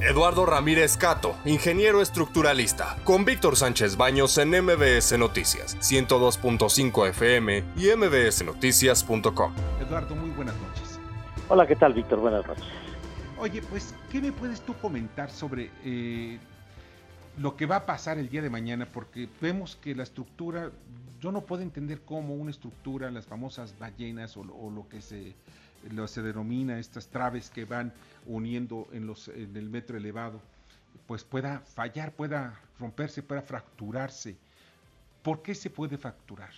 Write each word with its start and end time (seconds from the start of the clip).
Eduardo 0.00 0.44
Ramírez 0.44 0.98
Cato, 0.98 1.36
ingeniero 1.46 2.02
estructuralista, 2.02 2.98
con 3.02 3.24
Víctor 3.24 3.56
Sánchez 3.56 3.96
Baños 3.96 4.36
en 4.36 4.50
MBS 4.50 5.18
Noticias, 5.18 5.74
102.5 5.78 7.08
FM 7.08 7.64
y 7.76 7.96
mbsnoticias.com. 7.96 9.54
Eduardo, 9.80 10.14
muy 10.14 10.30
buenas 10.30 10.54
noches. 10.56 11.00
Hola, 11.48 11.66
¿qué 11.66 11.76
tal, 11.76 11.94
Víctor? 11.94 12.20
Buenas 12.20 12.46
noches. 12.46 12.64
Oye, 13.38 13.62
pues, 13.62 13.94
¿qué 14.12 14.20
me 14.20 14.32
puedes 14.32 14.60
tú 14.60 14.74
comentar 14.74 15.30
sobre 15.30 15.70
eh, 15.82 16.38
lo 17.38 17.56
que 17.56 17.64
va 17.64 17.76
a 17.76 17.86
pasar 17.86 18.18
el 18.18 18.28
día 18.28 18.42
de 18.42 18.50
mañana? 18.50 18.86
Porque 18.92 19.30
vemos 19.40 19.76
que 19.76 19.94
la 19.94 20.02
estructura, 20.02 20.72
yo 21.20 21.32
no 21.32 21.42
puedo 21.42 21.62
entender 21.62 22.00
cómo 22.04 22.34
una 22.34 22.50
estructura, 22.50 23.10
las 23.10 23.26
famosas 23.26 23.78
ballenas 23.78 24.36
o, 24.36 24.40
o 24.40 24.70
lo 24.70 24.88
que 24.88 25.00
se 25.00 25.34
lo 25.92 26.06
se 26.06 26.22
denomina 26.22 26.78
estas 26.78 27.08
traves 27.08 27.50
que 27.50 27.64
van 27.64 27.92
uniendo 28.26 28.88
en, 28.92 29.06
los, 29.06 29.28
en 29.28 29.56
el 29.56 29.68
metro 29.68 29.96
elevado, 29.96 30.40
pues 31.06 31.24
pueda 31.24 31.60
fallar, 31.60 32.12
pueda 32.12 32.60
romperse, 32.78 33.22
pueda 33.22 33.42
fracturarse. 33.42 34.36
¿Por 35.22 35.42
qué 35.42 35.54
se 35.54 35.70
puede 35.70 35.96
fracturar? 35.96 36.50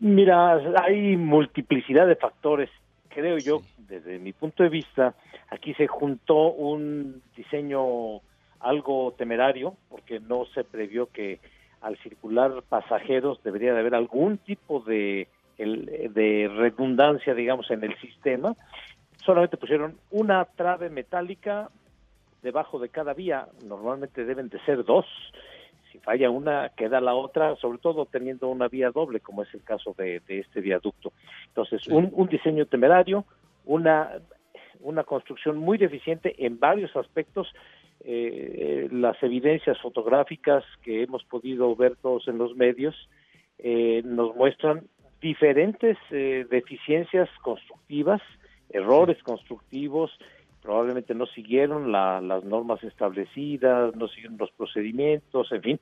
Mira, 0.00 0.54
hay 0.82 1.16
multiplicidad 1.16 2.06
de 2.06 2.16
factores. 2.16 2.70
Creo 3.08 3.38
yo, 3.38 3.62
desde 3.76 4.18
mi 4.18 4.32
punto 4.32 4.62
de 4.62 4.70
vista, 4.70 5.14
aquí 5.50 5.74
se 5.74 5.86
juntó 5.86 6.52
un 6.52 7.22
diseño 7.36 8.20
algo 8.60 9.12
temerario, 9.18 9.76
porque 9.90 10.18
no 10.18 10.46
se 10.46 10.64
previó 10.64 11.10
que 11.10 11.40
al 11.82 11.98
circular 11.98 12.62
pasajeros 12.68 13.42
debería 13.42 13.74
de 13.74 13.80
haber 13.80 13.94
algún 13.94 14.38
tipo 14.38 14.80
de 14.80 15.28
de 15.58 16.50
redundancia, 16.56 17.34
digamos, 17.34 17.70
en 17.70 17.84
el 17.84 17.96
sistema, 18.00 18.56
solamente 19.24 19.56
pusieron 19.56 19.98
una 20.10 20.44
trave 20.44 20.90
metálica 20.90 21.70
debajo 22.42 22.78
de 22.78 22.88
cada 22.88 23.14
vía, 23.14 23.46
normalmente 23.64 24.24
deben 24.24 24.48
de 24.48 24.58
ser 24.60 24.84
dos, 24.84 25.06
si 25.90 25.98
falla 25.98 26.30
una 26.30 26.70
queda 26.70 27.00
la 27.00 27.14
otra, 27.14 27.54
sobre 27.56 27.78
todo 27.78 28.06
teniendo 28.06 28.48
una 28.48 28.68
vía 28.68 28.90
doble, 28.90 29.20
como 29.20 29.42
es 29.42 29.54
el 29.54 29.62
caso 29.62 29.94
de, 29.96 30.22
este 30.26 30.60
viaducto. 30.60 31.12
Entonces, 31.48 31.86
un, 31.86 32.10
un, 32.12 32.28
diseño 32.28 32.66
temerario, 32.66 33.24
una, 33.64 34.10
una 34.80 35.04
construcción 35.04 35.58
muy 35.58 35.78
deficiente 35.78 36.34
en 36.44 36.58
varios 36.58 36.96
aspectos, 36.96 37.52
eh, 38.04 38.88
las 38.90 39.22
evidencias 39.22 39.80
fotográficas 39.80 40.64
que 40.82 41.02
hemos 41.02 41.24
podido 41.24 41.74
ver 41.76 41.96
todos 41.96 42.26
en 42.28 42.38
los 42.38 42.56
medios 42.56 42.94
eh, 43.58 44.02
nos 44.04 44.34
muestran 44.34 44.88
diferentes 45.20 45.96
eh, 46.10 46.44
deficiencias 46.50 47.28
constructivas, 47.42 48.20
errores 48.70 49.22
constructivos, 49.22 50.10
probablemente 50.62 51.14
no 51.14 51.26
siguieron 51.26 51.92
las 51.92 52.44
normas 52.44 52.82
establecidas, 52.84 53.94
no 53.96 54.08
siguieron 54.08 54.36
los 54.38 54.50
procedimientos, 54.52 55.50
en 55.52 55.62
fin. 55.62 55.80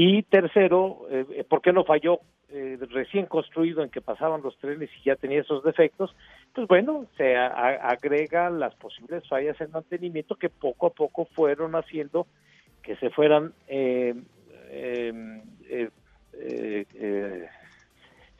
Y 0.00 0.22
tercero, 0.22 1.08
eh, 1.10 1.44
¿por 1.48 1.60
qué 1.60 1.72
no 1.72 1.82
falló 1.84 2.20
eh, 2.50 2.78
recién 2.90 3.26
construido 3.26 3.82
en 3.82 3.90
que 3.90 4.00
pasaban 4.00 4.42
los 4.42 4.56
trenes 4.58 4.88
y 4.96 5.06
ya 5.06 5.16
tenía 5.16 5.40
esos 5.40 5.64
defectos? 5.64 6.14
Pues 6.54 6.68
bueno, 6.68 7.06
se 7.16 7.36
agrega 7.36 8.48
las 8.48 8.76
posibles 8.76 9.26
fallas 9.28 9.60
en 9.60 9.72
mantenimiento 9.72 10.36
que 10.36 10.50
poco 10.50 10.86
a 10.86 10.90
poco 10.90 11.24
fueron 11.24 11.74
haciendo 11.74 12.28
que 12.80 12.94
se 12.94 13.10
fueran 13.10 13.52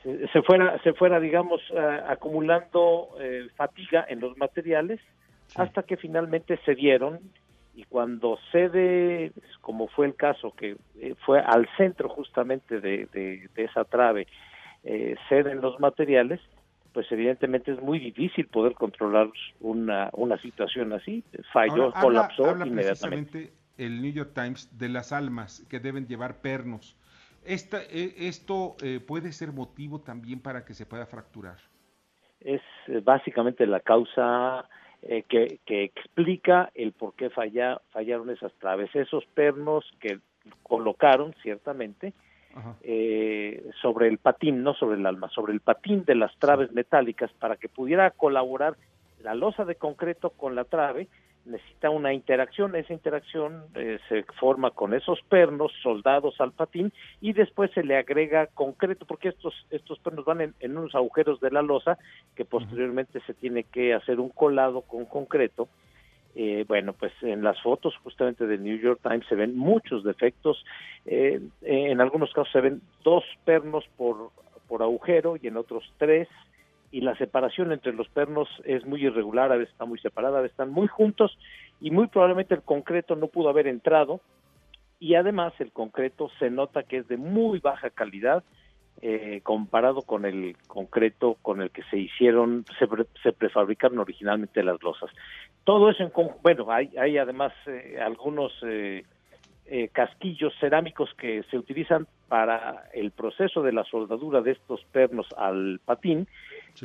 eh, 0.05 0.25
se 0.31 0.41
fuera, 0.43 0.81
se 0.81 0.93
fuera 0.93 1.19
digamos, 1.19 1.61
eh, 1.71 1.99
acumulando 2.07 3.09
eh, 3.19 3.47
fatiga 3.55 4.05
en 4.07 4.21
los 4.21 4.37
materiales 4.37 5.01
hasta 5.55 5.83
que 5.83 5.97
finalmente 5.97 6.57
se 6.63 6.73
dieron 6.73 7.19
y 7.79 7.83
cuando 7.83 8.37
cede, 8.51 9.31
como 9.61 9.87
fue 9.87 10.07
el 10.07 10.15
caso, 10.15 10.51
que 10.51 10.77
eh, 10.99 11.15
fue 11.25 11.39
al 11.39 11.67
centro 11.77 12.09
justamente 12.09 12.81
de, 12.81 13.07
de, 13.13 13.49
esa 13.55 13.85
trave, 13.85 14.27
ceden 15.27 15.61
los 15.61 15.79
materiales, 15.79 16.39
pues 16.93 17.11
evidentemente 17.11 17.71
es 17.71 17.81
muy 17.81 17.99
difícil 17.99 18.47
poder 18.47 18.73
controlar 18.73 19.29
una, 19.59 20.09
una 20.13 20.37
situación 20.41 20.93
así. 20.93 21.23
Falló, 21.53 21.91
colapsó 21.93 22.55
inmediatamente. 22.65 23.51
el 23.77 24.01
New 24.01 24.11
York 24.11 24.31
Times 24.33 24.77
de 24.77 24.89
las 24.89 25.11
almas 25.11 25.65
que 25.69 25.79
deben 25.79 26.07
llevar 26.07 26.41
pernos 26.41 26.97
esta, 27.45 27.81
e, 27.81 28.27
¿Esto 28.27 28.75
eh, 28.83 28.99
puede 28.99 29.31
ser 29.31 29.51
motivo 29.51 30.01
también 30.01 30.41
para 30.41 30.65
que 30.65 30.73
se 30.73 30.85
pueda 30.85 31.05
fracturar? 31.05 31.57
Es 32.39 32.61
eh, 32.87 33.01
básicamente 33.03 33.65
la 33.65 33.79
causa 33.79 34.67
eh, 35.03 35.23
que, 35.23 35.59
que, 35.65 35.83
explica 35.83 36.71
el 36.75 36.91
por 36.91 37.13
qué 37.13 37.29
falla, 37.29 37.81
fallaron 37.91 38.29
esas 38.29 38.53
traves. 38.53 38.93
Esos 38.95 39.25
pernos 39.27 39.85
que 39.99 40.19
colocaron, 40.63 41.33
ciertamente, 41.41 42.13
sobre 43.81 44.07
el 44.07 44.17
patín, 44.17 44.63
no 44.63 44.73
sobre 44.73 44.97
el 44.97 45.05
alma, 45.05 45.29
sobre 45.29 45.53
el 45.53 45.59
patín 45.59 46.03
de 46.05 46.15
las 46.15 46.35
traves 46.39 46.71
metálicas 46.71 47.31
para 47.33 47.55
que 47.55 47.69
pudiera 47.69 48.09
colaborar 48.11 48.75
la 49.21 49.35
losa 49.35 49.65
de 49.65 49.75
concreto 49.75 50.31
con 50.31 50.55
la 50.55 50.63
trave 50.63 51.07
necesita 51.45 51.89
una 51.89 52.13
interacción, 52.13 52.75
esa 52.75 52.93
interacción 52.93 53.63
eh, 53.75 53.99
se 54.07 54.23
forma 54.39 54.71
con 54.71 54.93
esos 54.93 55.19
pernos 55.29 55.71
soldados 55.81 56.39
al 56.39 56.51
patín 56.51 56.91
y 57.21 57.33
después 57.33 57.71
se 57.71 57.83
le 57.83 57.97
agrega 57.97 58.47
concreto, 58.47 59.05
porque 59.05 59.29
estos, 59.29 59.53
estos 59.71 59.99
pernos 59.99 60.25
van 60.25 60.53
en, 60.59 60.77
unos 60.77 60.95
agujeros 60.95 61.39
de 61.39 61.51
la 61.51 61.61
losa 61.61 61.97
que 62.35 62.45
posteriormente 62.45 63.19
se 63.21 63.33
tiene 63.33 63.63
que 63.63 63.93
hacer 63.93 64.19
un 64.19 64.29
colado 64.29 64.81
con 64.81 65.05
concreto. 65.05 65.67
Eh, 66.35 66.63
bueno, 66.67 66.93
pues 66.93 67.11
en 67.21 67.43
las 67.43 67.59
fotos 67.61 67.95
justamente 68.03 68.45
del 68.45 68.63
New 68.63 68.77
York 68.77 68.99
Times 69.01 69.25
se 69.27 69.35
ven 69.35 69.57
muchos 69.57 70.03
defectos, 70.03 70.63
eh, 71.05 71.41
en 71.63 71.99
algunos 72.01 72.31
casos 72.33 72.51
se 72.51 72.61
ven 72.61 72.81
dos 73.03 73.23
pernos 73.45 73.83
por, 73.97 74.29
por 74.67 74.83
agujero 74.83 75.35
y 75.41 75.47
en 75.47 75.57
otros 75.57 75.91
tres, 75.97 76.27
y 76.91 77.01
la 77.01 77.15
separación 77.15 77.71
entre 77.71 77.93
los 77.93 78.09
pernos 78.09 78.47
es 78.63 78.85
muy 78.85 79.05
irregular, 79.05 79.51
a 79.51 79.57
veces 79.57 79.71
está 79.71 79.85
muy 79.85 79.99
separada, 79.99 80.39
a 80.39 80.41
veces 80.41 80.53
están 80.53 80.71
muy 80.71 80.87
juntos 80.87 81.37
y 81.79 81.91
muy 81.91 82.07
probablemente 82.07 82.55
el 82.55 82.63
concreto 82.63 83.15
no 83.15 83.27
pudo 83.27 83.49
haber 83.49 83.67
entrado 83.67 84.21
y 84.99 85.15
además 85.15 85.53
el 85.59 85.71
concreto 85.71 86.29
se 86.39 86.49
nota 86.49 86.83
que 86.83 86.97
es 86.97 87.07
de 87.07 87.17
muy 87.17 87.59
baja 87.59 87.89
calidad 87.89 88.43
eh, 89.01 89.39
comparado 89.43 90.01
con 90.01 90.25
el 90.25 90.57
concreto 90.67 91.37
con 91.41 91.61
el 91.61 91.71
que 91.71 91.83
se 91.83 91.97
hicieron, 91.97 92.65
se, 93.23 93.31
prefabricaron 93.31 93.97
originalmente 93.99 94.61
las 94.61 94.81
losas. 94.83 95.09
Todo 95.63 95.89
eso 95.89 96.03
en 96.03 96.11
bueno, 96.43 96.69
hay, 96.69 96.91
hay 96.97 97.17
además 97.17 97.53
eh, 97.65 97.97
algunos 98.01 98.51
eh, 98.63 99.05
casquillos 99.93 100.53
cerámicos 100.59 101.13
que 101.13 101.43
se 101.43 101.57
utilizan 101.57 102.07
para 102.27 102.89
el 102.93 103.11
proceso 103.11 103.61
de 103.61 103.71
la 103.71 103.85
soldadura 103.85 104.41
de 104.41 104.51
estos 104.51 104.83
pernos 104.91 105.27
al 105.37 105.79
patín 105.85 106.27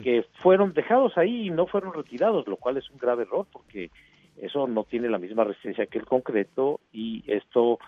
que 0.03 0.25
fueron 0.43 0.73
dejados 0.73 1.17
ahí 1.17 1.47
y 1.47 1.51
no 1.51 1.67
fueron 1.67 1.93
retirados, 1.93 2.47
lo 2.47 2.57
cual 2.57 2.77
es 2.77 2.91
un 2.91 2.99
grave 2.99 3.23
error 3.23 3.47
porque 3.53 3.91
eso 4.37 4.67
no 4.67 4.85
tiene 4.85 5.09
la 5.09 5.19
misma 5.19 5.45
resistencia 5.45 5.87
que 5.87 5.99
el 5.99 6.07
concreto 6.07 6.81
y 6.93 7.23
esto 7.27 7.79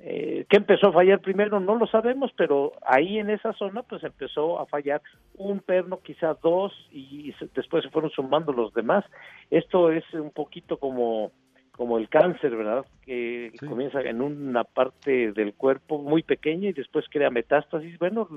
eh, 0.00 0.46
¿Qué 0.48 0.56
empezó 0.56 0.88
a 0.88 0.92
fallar 0.92 1.20
primero? 1.20 1.58
No 1.58 1.74
lo 1.74 1.86
sabemos, 1.88 2.30
pero 2.36 2.72
ahí 2.86 3.18
en 3.18 3.30
esa 3.30 3.52
zona 3.54 3.82
pues 3.82 4.04
empezó 4.04 4.60
a 4.60 4.66
fallar 4.66 5.02
un 5.34 5.58
perno, 5.58 6.00
quizá 6.00 6.34
dos, 6.40 6.72
y 6.92 7.34
después 7.54 7.82
se 7.82 7.90
fueron 7.90 8.10
sumando 8.10 8.52
los 8.52 8.72
demás. 8.72 9.04
Esto 9.50 9.90
es 9.90 10.04
un 10.14 10.30
poquito 10.30 10.78
como, 10.78 11.32
como 11.72 11.98
el 11.98 12.08
cáncer, 12.08 12.54
¿verdad? 12.54 12.86
Que 13.02 13.52
comienza 13.68 14.00
en 14.00 14.22
una 14.22 14.62
parte 14.62 15.32
del 15.32 15.54
cuerpo 15.54 15.98
muy 15.98 16.22
pequeña 16.22 16.68
y 16.68 16.74
después 16.74 17.06
crea 17.10 17.30
metástasis. 17.30 17.98
Bueno, 17.98 18.28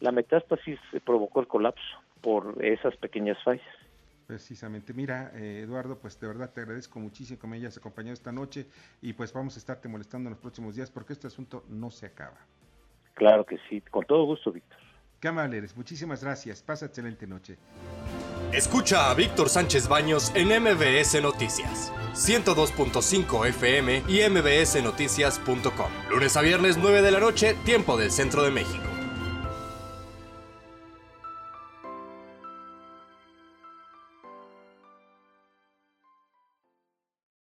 la 0.00 0.10
metástasis 0.10 0.78
provocó 1.04 1.40
el 1.40 1.48
colapso 1.48 1.98
por 2.24 2.64
esas 2.64 2.96
pequeñas 2.96 3.36
fallas. 3.44 3.62
Precisamente. 4.26 4.94
Mira, 4.94 5.30
eh, 5.34 5.60
Eduardo, 5.62 5.98
pues 5.98 6.18
de 6.18 6.26
verdad 6.26 6.50
te 6.50 6.62
agradezco 6.62 6.98
muchísimo 6.98 7.38
que 7.38 7.46
me 7.46 7.56
hayas 7.56 7.76
acompañado 7.76 8.14
esta 8.14 8.32
noche 8.32 8.66
y 9.02 9.12
pues 9.12 9.30
vamos 9.34 9.54
a 9.56 9.58
estarte 9.58 9.86
molestando 9.86 10.28
en 10.28 10.32
los 10.32 10.40
próximos 10.40 10.74
días 10.74 10.90
porque 10.90 11.12
este 11.12 11.26
asunto 11.26 11.64
no 11.68 11.90
se 11.90 12.06
acaba. 12.06 12.38
Claro 13.12 13.44
que 13.44 13.58
sí, 13.68 13.82
con 13.82 14.04
todo 14.06 14.24
gusto, 14.24 14.50
Víctor. 14.50 14.78
Qué 15.20 15.28
amable 15.28 15.58
eres, 15.58 15.76
muchísimas 15.76 16.24
gracias. 16.24 16.62
Pasa 16.62 16.86
excelente 16.86 17.26
noche. 17.26 17.58
Escucha 18.52 19.10
a 19.10 19.14
Víctor 19.14 19.48
Sánchez 19.50 19.88
Baños 19.88 20.32
en 20.34 20.48
MBS 20.48 21.20
Noticias, 21.22 21.92
102.5 22.14 23.48
FM 23.48 24.04
y 24.08 24.28
mbsnoticias.com. 24.30 25.90
Lunes 26.10 26.36
a 26.36 26.40
viernes 26.40 26.78
9 26.78 27.02
de 27.02 27.10
la 27.10 27.20
noche, 27.20 27.54
tiempo 27.64 27.96
del 27.96 28.10
Centro 28.10 28.42
de 28.42 28.50
México. 28.50 28.93